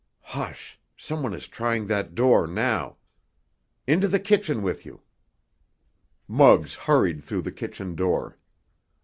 "Hush! 0.33 0.79
Some 0.97 1.21
one 1.21 1.35
is 1.35 1.47
trying 1.47 1.85
that 1.85 2.15
door 2.15 2.47
now. 2.47 2.97
Into 3.85 4.07
the 4.07 4.17
kitchen 4.19 4.63
with 4.63 4.83
you!" 4.83 5.03
Muggs 6.27 6.73
hurried 6.73 7.23
through 7.23 7.43
the 7.43 7.51
kitchen 7.51 7.93
door. 7.93 8.39